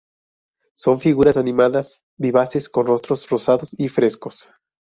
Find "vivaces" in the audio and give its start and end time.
2.17-2.69